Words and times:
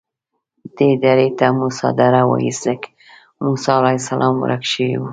دې 0.75 0.89
درې 1.03 1.27
ته 1.37 1.47
موسی 1.59 1.89
دره 1.99 2.21
وایي 2.29 2.51
ځکه 2.63 2.87
موسی 3.43 3.71
علیه 3.79 3.99
السلام 4.01 4.35
ورک 4.39 4.63
شوی 4.71 4.95
و. 4.99 5.03